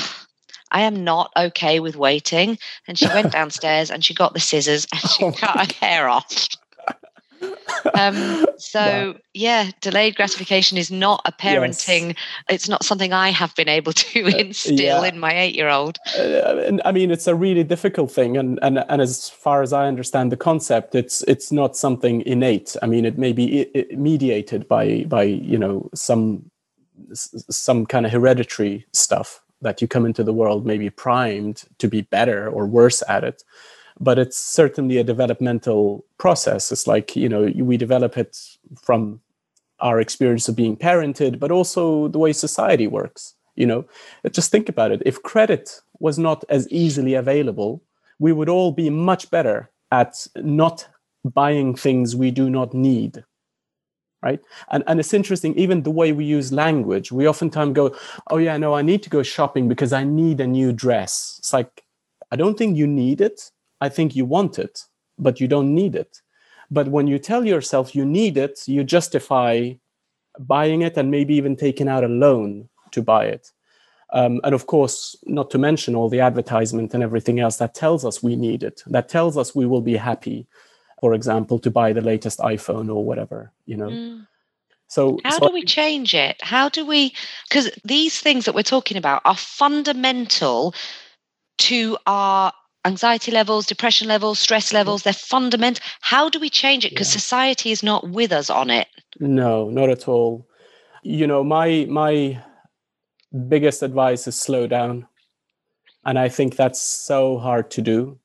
[0.71, 2.57] I am not okay with waiting.
[2.87, 6.09] And she went downstairs and she got the scissors and she oh cut her hair
[6.09, 6.47] off
[7.93, 9.15] um, so wow.
[9.33, 12.07] yeah, delayed gratification is not a parenting.
[12.07, 12.15] Yes.
[12.49, 15.05] It's not something I have been able to uh, instill yeah.
[15.05, 15.97] in my eight-year-old.
[16.17, 19.87] Uh, I mean, it's a really difficult thing, and and and as far as I
[19.87, 22.75] understand the concept, it's it's not something innate.
[22.81, 26.49] I mean, it may be mediated by by you know some
[27.13, 32.01] some kind of hereditary stuff that you come into the world maybe primed to be
[32.01, 33.43] better or worse at it.
[33.99, 36.71] But it's certainly a developmental process.
[36.71, 38.37] It's like you know we develop it
[38.83, 39.21] from
[39.79, 43.85] our experience of being parented but also the way society works you know?
[44.31, 45.01] Just think about it.
[45.05, 47.81] If credit was not as easily available
[48.19, 50.87] we would all be much better at not
[51.23, 53.23] buying things we do not need
[54.25, 57.95] right and, and it's interesting even the way we use language we oftentimes go
[58.31, 61.53] oh yeah no i need to go shopping because i need a new dress it's
[61.53, 61.83] like
[62.31, 64.83] i don't think you need it I think you want it,
[65.19, 66.21] but you don't need it.
[66.71, 69.73] But when you tell yourself you need it, you justify
[70.39, 73.51] buying it and maybe even taking out a loan to buy it.
[74.13, 78.05] Um, and of course, not to mention all the advertisement and everything else that tells
[78.05, 80.47] us we need it, that tells us we will be happy,
[80.99, 83.89] for example, to buy the latest iPhone or whatever, you know.
[83.89, 84.27] Mm.
[84.87, 86.37] So, how so do we change it?
[86.41, 87.13] How do we?
[87.49, 90.75] Because these things that we're talking about are fundamental
[91.57, 92.53] to our
[92.85, 95.83] anxiety levels, depression levels, stress levels, they're fundamental.
[96.01, 96.91] How do we change it?
[96.91, 97.19] Because yeah.
[97.19, 98.87] society is not with us on it.
[99.19, 100.47] No, not at all.
[101.01, 102.41] You know, my my
[103.47, 105.07] biggest advice is slow down.
[106.05, 108.19] And I think that's so hard to do.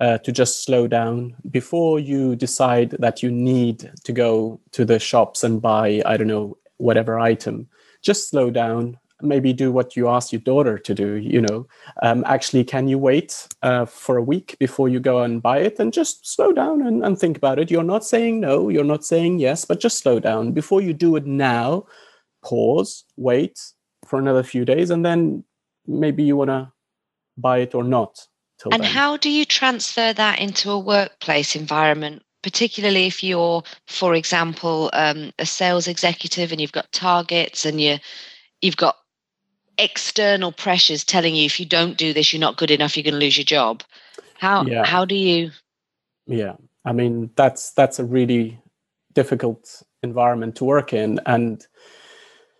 [0.00, 4.98] Uh, to just slow down before you decide that you need to go to the
[4.98, 7.68] shops and buy, I don't know, whatever item.
[8.02, 11.66] Just slow down, maybe do what you ask your daughter to do you know.
[12.02, 15.78] Um, actually can you wait uh, for a week before you go and buy it
[15.78, 17.70] and just slow down and, and think about it?
[17.70, 20.52] You're not saying no you're not saying yes but just slow down.
[20.52, 21.86] Before you do it now
[22.42, 23.60] pause wait
[24.06, 25.44] for another few days and then
[25.86, 26.72] maybe you want to
[27.36, 28.26] buy it or not
[28.72, 28.90] and then.
[28.90, 35.32] how do you transfer that into a workplace environment particularly if you're for example um,
[35.38, 37.98] a sales executive and you've got targets and you
[38.60, 38.96] you've got
[39.78, 43.14] external pressures telling you if you don't do this you're not good enough you're going
[43.14, 43.82] to lose your job
[44.38, 44.84] how yeah.
[44.84, 45.50] how do you
[46.26, 48.60] yeah i mean that's that's a really
[49.14, 51.66] difficult environment to work in and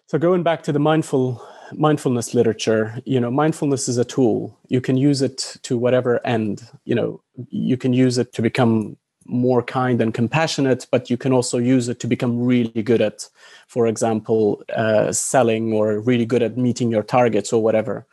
[0.07, 4.81] so going back to the mindful mindfulness literature you know mindfulness is a tool you
[4.81, 8.96] can use it to whatever end you know you can use it to become
[9.27, 13.29] more kind and compassionate, but you can also use it to become really good at,
[13.66, 18.07] for example, uh, selling or really good at meeting your targets or whatever.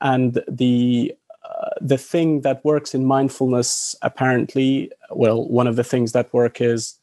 [0.00, 6.10] And the uh, the thing that works in mindfulness, apparently, well, one of the things
[6.12, 6.98] that work is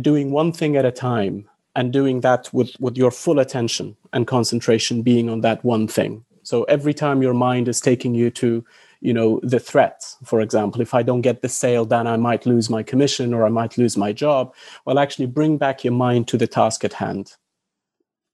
[0.00, 4.26] doing one thing at a time and doing that with, with your full attention and
[4.26, 6.24] concentration being on that one thing.
[6.42, 8.64] So every time your mind is taking you to
[9.02, 12.46] you know the threat for example if i don't get the sale then i might
[12.46, 14.54] lose my commission or i might lose my job.
[14.86, 17.34] Well actually bring back your mind to the task at hand.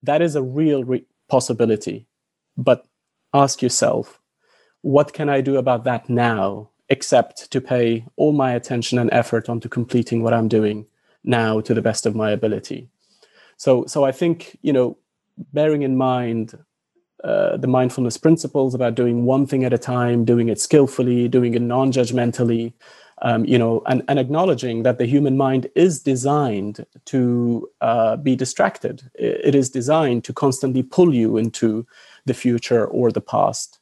[0.05, 2.07] That is a real re- possibility.
[2.57, 2.87] But
[3.35, 4.21] ask yourself
[4.83, 9.49] what can i do about that now except to pay all my attention and effort
[9.49, 10.87] onto completing what i'm doing
[11.25, 12.92] now to the best of my ability
[13.57, 14.97] so so i think you know
[15.53, 16.59] bearing in mind
[17.25, 21.55] uh, the mindfulness principles about doing one thing at a time, doing it skillfully, doing
[21.55, 22.73] it non-judgmentally,
[23.23, 28.35] um, you know, and, and acknowledging that the human mind is designed to uh, be
[28.35, 29.09] distracted.
[29.15, 31.87] It is designed to constantly pull you into
[32.27, 33.79] the future or the past,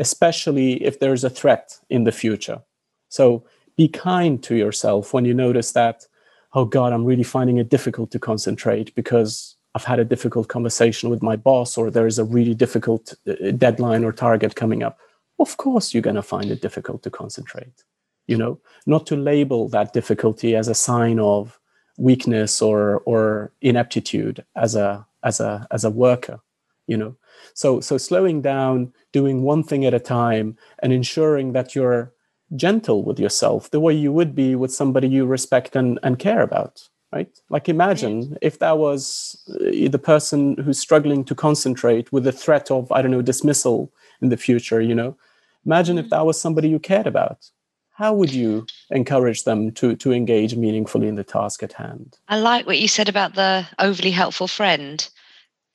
[0.00, 2.60] especially if there's a threat in the future.
[3.08, 3.44] So
[3.76, 6.06] be kind to yourself when you notice that,
[6.54, 11.10] oh God, I'm really finding it difficult to concentrate because I've had a difficult conversation
[11.10, 14.98] with my boss or there is a really difficult uh, deadline or target coming up,
[15.40, 17.82] of course you're going to find it difficult to concentrate.
[18.26, 21.58] You know, not to label that difficulty as a sign of
[21.98, 26.40] weakness or or ineptitude as a as a as a worker,
[26.86, 27.16] you know.
[27.52, 32.13] So so slowing down, doing one thing at a time and ensuring that you're
[32.56, 36.42] gentle with yourself the way you would be with somebody you respect and, and care
[36.42, 37.38] about right?
[37.48, 42.70] Like imagine if that was uh, the person who's struggling to concentrate with the threat
[42.70, 45.16] of, I don't know, dismissal in the future, you know?
[45.64, 46.10] Imagine if mm.
[46.10, 47.50] that was somebody you cared about.
[47.92, 52.18] How would you encourage them to, to engage meaningfully in the task at hand?
[52.28, 55.08] I like what you said about the overly helpful friend,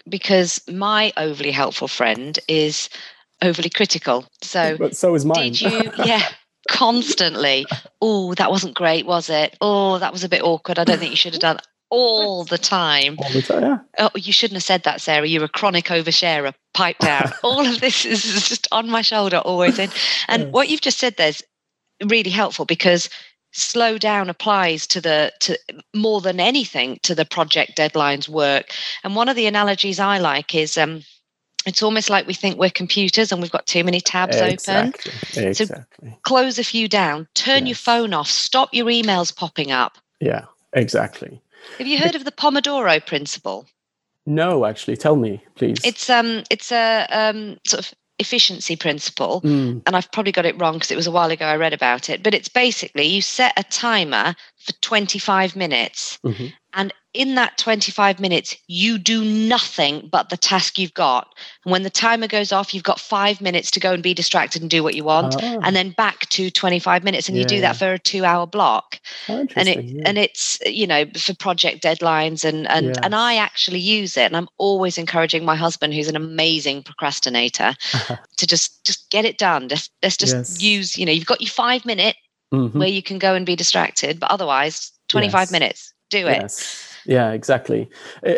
[0.10, 2.90] because my overly helpful friend is
[3.42, 4.26] overly critical.
[4.42, 5.54] So, but so is mine.
[5.54, 5.92] Did you?
[6.04, 6.28] Yeah
[6.70, 7.66] constantly,
[8.02, 9.58] oh, that wasn't great, was it?
[9.60, 10.80] Oh, that was a bit awkward.
[10.80, 13.18] I don't think you should have done all the time.
[13.18, 13.80] All the time, yeah.
[13.98, 15.28] Oh, you shouldn't have said that, Sarah.
[15.28, 16.54] You're a chronic oversharer.
[16.74, 17.32] Pipe down.
[17.44, 19.90] all of this is just on my shoulder, always in.
[20.28, 20.54] And yes.
[20.54, 21.42] what you've just said there's
[22.06, 23.10] really helpful because
[23.52, 25.58] slow down applies to the to
[25.96, 28.72] more than anything to the project deadlines work.
[29.04, 31.02] And one of the analogies I like is um
[31.66, 35.12] it's almost like we think we're computers and we've got too many tabs exactly.
[35.12, 35.48] open.
[35.50, 36.10] Exactly.
[36.10, 37.68] So close a few down, turn yes.
[37.68, 39.98] your phone off, stop your emails popping up.
[40.20, 41.42] Yeah, exactly.
[41.78, 43.68] Have you heard of the Pomodoro principle?
[44.26, 45.80] No, actually, tell me, please.
[45.84, 49.82] It's um, it's a um, sort of efficiency principle, mm.
[49.86, 52.10] and I've probably got it wrong because it was a while ago I read about
[52.10, 52.22] it.
[52.22, 56.48] But it's basically you set a timer for 25 minutes, mm-hmm.
[56.74, 61.34] and in that 25 minutes, you do nothing but the task you've got.
[61.66, 64.62] And when the timer goes off, you've got five minutes to go and be distracted
[64.62, 65.60] and do what you want, oh.
[65.64, 67.42] and then back to 25 minutes, and yeah.
[67.42, 69.00] you do that for a two-hour block.
[69.28, 70.04] Oh, and it yeah.
[70.06, 72.98] and it's you know for project deadlines, and and yes.
[73.02, 77.74] and I actually use it, and I'm always encouraging my husband, who's an amazing procrastinator,
[78.38, 79.68] to just just get it done.
[79.68, 80.62] Let's, let's just yes.
[80.62, 82.18] use you know you've got your five minute
[82.54, 82.78] mm-hmm.
[82.78, 85.52] where you can go and be distracted, but otherwise 25 yes.
[85.52, 86.42] minutes do it.
[86.42, 87.90] Yes yeah exactly.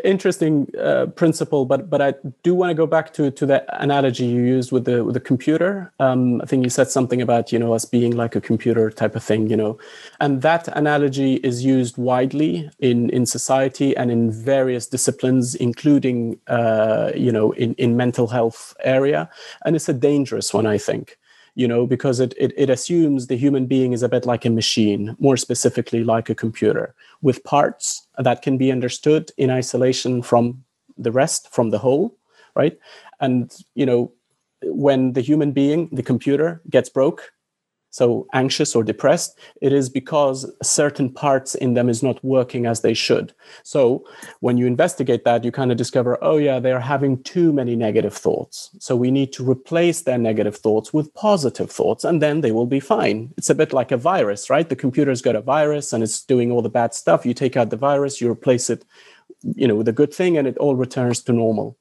[0.03, 4.25] Interesting uh, principle but but i do want to go back to to the analogy
[4.25, 5.91] you used with the with the computer.
[5.99, 9.15] Um, i think you said something about you know us being like a computer type
[9.15, 9.77] of thing you know
[10.21, 17.11] and that analogy is used widely in in society and in various disciplines including uh,
[17.15, 19.29] you know in in mental health area
[19.65, 21.17] and it's a dangerous one i think
[21.55, 24.49] you know, because it, it, it assumes the human being is a bit like a
[24.49, 30.63] machine, more specifically like a computer, with parts that can be understood in isolation from
[30.97, 32.15] the rest, from the whole,
[32.55, 32.77] right?
[33.19, 34.11] And, you know,
[34.63, 37.31] when the human being, the computer, gets broke,
[37.91, 42.81] so anxious or depressed it is because certain parts in them is not working as
[42.81, 43.33] they should.
[43.63, 44.03] So
[44.39, 48.13] when you investigate that you kind of discover oh yeah they're having too many negative
[48.13, 48.71] thoughts.
[48.79, 52.65] So we need to replace their negative thoughts with positive thoughts and then they will
[52.65, 53.33] be fine.
[53.37, 54.67] It's a bit like a virus right?
[54.67, 57.25] The computer's got a virus and it's doing all the bad stuff.
[57.25, 58.85] You take out the virus you replace it
[59.55, 61.77] you know with a good thing and it all returns to normal.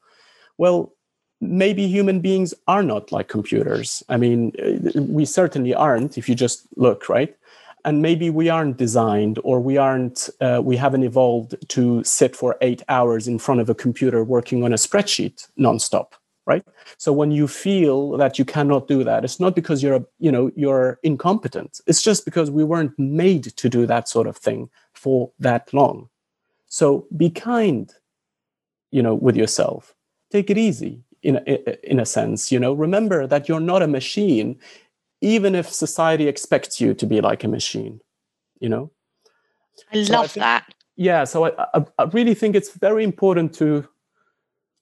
[0.58, 0.92] Well
[1.40, 4.02] maybe human beings are not like computers.
[4.08, 7.34] I mean, uh, we certainly aren't if you just look, right?
[7.84, 12.56] And maybe we aren't designed or we aren't, uh, we haven't evolved to sit for
[12.60, 16.12] eight hours in front of a computer working on a spreadsheet nonstop,
[16.44, 16.62] right?
[16.98, 20.50] So when you feel that you cannot do that, it's not because you're, you know,
[20.56, 21.80] you're incompetent.
[21.86, 26.10] It's just because we weren't made to do that sort of thing for that long.
[26.66, 27.90] So be kind,
[28.90, 29.94] you know, with yourself.
[30.30, 33.86] Take it easy in a, in a sense you know remember that you're not a
[33.86, 34.58] machine
[35.20, 38.00] even if society expects you to be like a machine
[38.60, 38.90] you know?
[39.92, 40.74] I so love I think, that.
[40.96, 43.86] Yeah so I, I, I really think it's very important to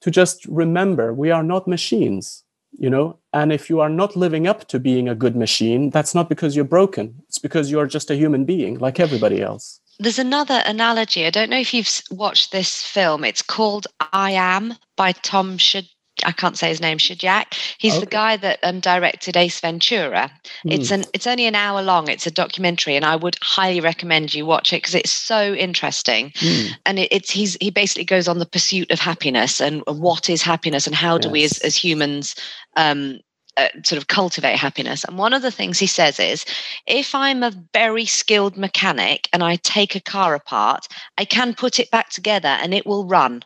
[0.00, 2.44] to just remember we are not machines
[2.78, 3.18] you know?
[3.32, 6.54] And if you are not living up to being a good machine that's not because
[6.54, 7.14] you're broken.
[7.28, 9.80] It's because you're just a human being like everybody else.
[9.98, 11.26] There's another analogy.
[11.26, 13.24] I don't know if you've watched this film.
[13.24, 15.88] It's called i am by tom Shad-
[16.24, 17.54] I can't say his name, Shadyac.
[17.78, 18.00] He's okay.
[18.00, 20.30] the guy that um, directed Ace Ventura.
[20.66, 20.72] Mm.
[20.72, 22.08] It's an it's only an hour long.
[22.08, 26.30] It's a documentary, and I would highly recommend you watch it because it's so interesting.
[26.30, 26.70] Mm.
[26.86, 30.42] And it, it's he's he basically goes on the pursuit of happiness and what is
[30.42, 31.32] happiness and how do yes.
[31.32, 32.34] we as, as humans
[32.76, 33.20] um,
[33.58, 35.02] uh, sort of cultivate happiness.
[35.02, 36.44] And one of the things he says is
[36.86, 40.86] if I'm a very skilled mechanic and I take a car apart,
[41.18, 43.42] I can put it back together and it will run.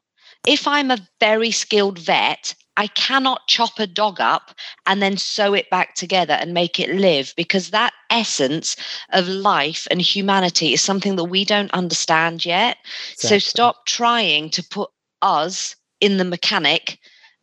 [0.46, 4.54] If I'm a very skilled vet, I cannot chop a dog up
[4.86, 8.76] and then sew it back together and make it live because that essence
[9.10, 12.78] of life and humanity is something that we don't understand yet.
[13.12, 13.28] Exactly.
[13.28, 16.98] So stop trying to put us in the mechanic,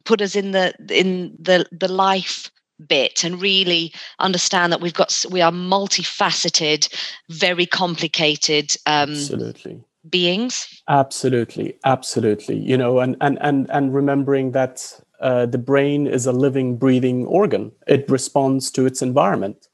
[0.06, 2.52] put us in the in the the life
[2.88, 6.88] bit and really understand that we've got we are multifaceted
[7.30, 14.98] very complicated um absolutely beings absolutely absolutely you know and and and and remembering that
[15.20, 17.72] uh, the brain is a living breathing organ.
[17.88, 19.68] It responds to its environment.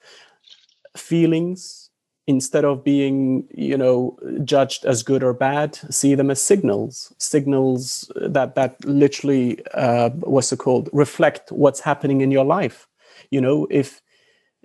[0.98, 1.90] Feelings
[2.28, 7.14] instead of being you know judged as good or bad see them as signals.
[7.18, 10.90] Signals that that literally uh, what's it called?
[10.94, 12.88] Reflect what's happening in your life.
[13.30, 14.02] You know if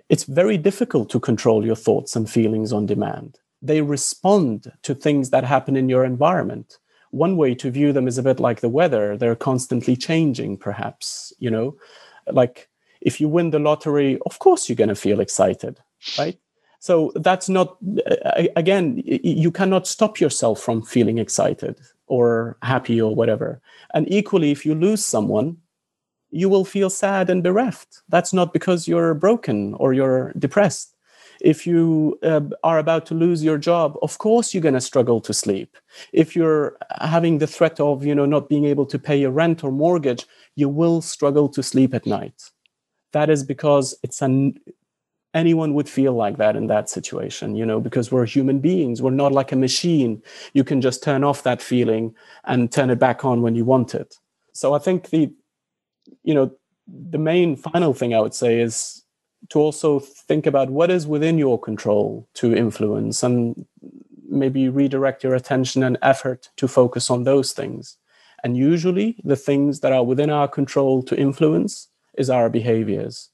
[0.09, 5.29] it's very difficult to control your thoughts and feelings on demand they respond to things
[5.29, 6.79] that happen in your environment
[7.11, 11.33] one way to view them is a bit like the weather they're constantly changing perhaps
[11.39, 11.75] you know
[12.31, 12.69] like
[13.01, 15.79] if you win the lottery of course you're going to feel excited
[16.17, 16.39] right
[16.79, 17.77] so that's not
[18.55, 23.61] again you cannot stop yourself from feeling excited or happy or whatever
[23.93, 25.57] and equally if you lose someone
[26.31, 28.01] you will feel sad and bereft.
[28.09, 30.90] That's not because you're broken or you're depressed.
[31.41, 35.19] If you uh, are about to lose your job, of course you're going to struggle
[35.21, 35.75] to sleep.
[36.13, 39.63] If you're having the threat of, you know, not being able to pay your rent
[39.63, 40.25] or mortgage,
[40.55, 42.51] you will struggle to sleep at night.
[43.13, 44.59] That is because it's an
[45.33, 49.01] anyone would feel like that in that situation, you know, because we're human beings.
[49.01, 50.21] We're not like a machine.
[50.53, 52.13] You can just turn off that feeling
[52.43, 54.15] and turn it back on when you want it.
[54.53, 55.31] So I think the
[56.23, 56.51] you know,
[56.87, 59.03] the main final thing I would say is
[59.51, 63.65] to also think about what is within your control to influence and
[64.29, 67.97] maybe redirect your attention and effort to focus on those things.
[68.45, 73.29] And usually, the things that are within our control to influence is our behaviors.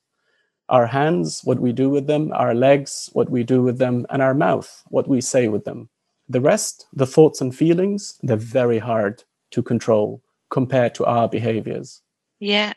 [0.69, 4.21] Our hands, what we do with them, our legs, what we do with them, and
[4.21, 5.87] our mouth, what we say with them.
[6.27, 12.01] The rest, the thoughts and feelings, they're very hard to control compared to our behaviors.
[12.39, 12.73] Yeah.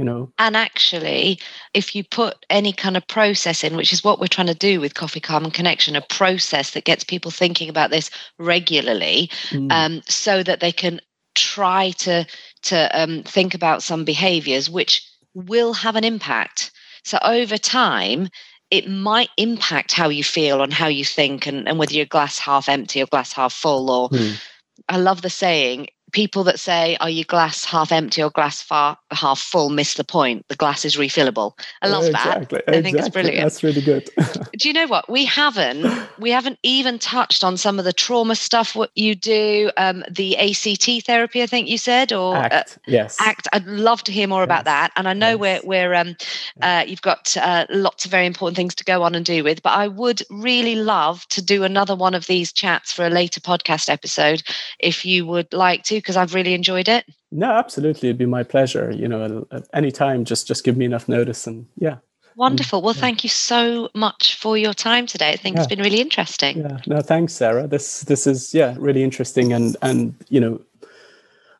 [0.00, 0.32] You know.
[0.38, 1.38] And actually,
[1.74, 4.80] if you put any kind of process in, which is what we're trying to do
[4.80, 9.70] with Coffee Calm and Connection, a process that gets people thinking about this regularly, mm.
[9.70, 11.02] um, so that they can
[11.34, 12.24] try to
[12.62, 16.70] to um, think about some behaviors which will have an impact.
[17.04, 18.30] So over time,
[18.70, 22.38] it might impact how you feel and how you think and, and whether you're glass
[22.38, 24.42] half empty or glass half full or mm.
[24.88, 28.98] I love the saying people that say, "Are you glass half empty or glass far,
[29.10, 30.46] half full?" miss the point.
[30.48, 31.58] The glass is refillable.
[31.82, 32.62] I love exactly.
[32.66, 32.76] that.
[32.76, 33.42] I think it's brilliant.
[33.42, 34.08] That's really good.
[34.58, 35.86] do you know what we haven't?
[36.18, 38.74] We haven't even touched on some of the trauma stuff.
[38.74, 42.76] What you do, um, the ACT therapy, I think you said, or ACT.
[42.76, 43.48] Uh, yes, ACT.
[43.52, 44.46] I'd love to hear more yes.
[44.46, 44.92] about that.
[44.96, 45.64] And I know yes.
[45.64, 46.16] we're we're um,
[46.62, 49.62] uh, you've got uh, lots of very important things to go on and do with,
[49.62, 53.40] but I would really love to do another one of these chats for a later
[53.40, 54.42] podcast episode
[54.78, 57.04] if you would like to because I've really enjoyed it.
[57.30, 58.90] No, absolutely, it'd be my pleasure.
[58.90, 61.98] You know, at any time, just just give me enough notice, and yeah.
[62.36, 62.80] Wonderful.
[62.80, 65.30] Well, thank you so much for your time today.
[65.30, 65.62] I think yeah.
[65.62, 66.58] it's been really interesting.
[66.58, 66.78] Yeah.
[66.86, 67.66] No, thanks, Sarah.
[67.66, 70.60] This this is yeah really interesting, and and you know,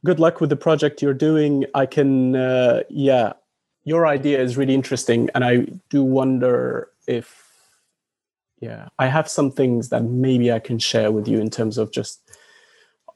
[0.04, 1.66] good luck with the project you're doing.
[1.74, 3.32] I can uh, yeah,
[3.84, 7.50] your idea is really interesting, and I do wonder if
[8.60, 11.92] yeah, I have some things that maybe I can share with you in terms of
[11.92, 12.20] just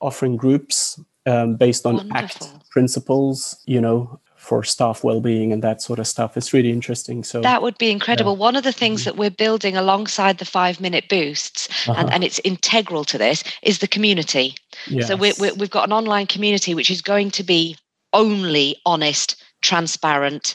[0.00, 2.46] offering groups um, based on Wonderful.
[2.46, 6.36] ACT principles, you know, for staff well-being and that sort of stuff.
[6.36, 7.24] It's really interesting.
[7.24, 8.32] So that would be incredible.
[8.32, 8.40] Yeah.
[8.40, 11.98] One of the things that we're building alongside the five-minute boosts, uh-huh.
[11.98, 14.54] and, and it's integral to this, is the community.
[14.86, 15.08] Yes.
[15.08, 17.76] So we we've got an online community which is going to be
[18.12, 20.54] only honest, transparent,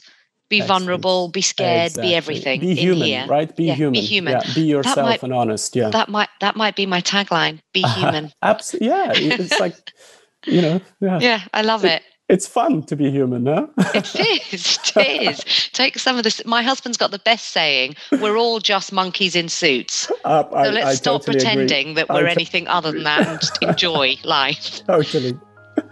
[0.50, 0.82] be Excellent.
[0.82, 2.10] vulnerable, be scared, exactly.
[2.10, 2.60] be everything.
[2.60, 3.26] Be human, here.
[3.28, 3.56] right?
[3.56, 3.94] Be yeah, human.
[3.94, 4.34] Be human.
[4.34, 5.76] Yeah, be yourself might, and honest.
[5.76, 5.90] Yeah.
[5.90, 7.60] That might that might be my tagline.
[7.72, 8.32] Be human.
[8.42, 8.88] Absolutely.
[8.88, 9.12] Yeah.
[9.16, 9.76] It's like,
[10.46, 10.82] you know.
[11.02, 11.20] Yeah.
[11.22, 12.02] Yeah, I love it.
[12.30, 13.68] it's fun to be human, huh?
[13.96, 14.80] it is.
[14.96, 15.70] It is.
[15.74, 16.42] Take some of this.
[16.46, 20.70] My husband's got the best saying: "We're all just monkeys in suits." Uh, so I,
[20.70, 21.94] let's I stop totally pretending agree.
[21.96, 24.86] that we're anything other than that and just enjoy life.
[24.86, 25.38] Totally.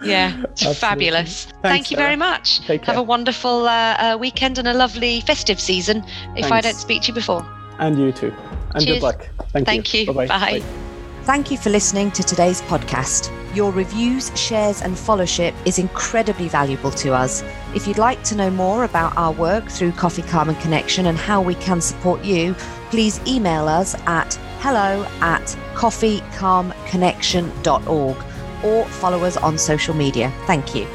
[0.04, 0.44] Yeah,
[0.76, 1.46] fabulous.
[1.46, 2.08] Thanks, Thank you Sarah.
[2.10, 2.60] very much.
[2.68, 3.72] Have a wonderful uh,
[4.14, 6.04] uh, weekend and a lovely festive season.
[6.36, 6.52] If Thanks.
[6.52, 7.46] I don't speak to you before.
[7.80, 8.34] And you too.
[8.76, 8.98] And Cheers.
[8.98, 9.30] good luck.
[9.54, 10.02] Thank, Thank you.
[10.02, 10.08] you.
[10.14, 10.28] Bye-bye.
[10.28, 10.87] Bye.
[11.28, 13.34] Thank you for listening to today's podcast.
[13.54, 17.44] Your reviews, shares, and followship is incredibly valuable to us.
[17.76, 21.42] If you'd like to know more about our work through Coffee Calm Connection and how
[21.42, 22.54] we can support you,
[22.92, 28.18] please email us at hello at coffeecalmconnection.org
[28.64, 30.32] or follow us on social media.
[30.46, 30.88] Thank you.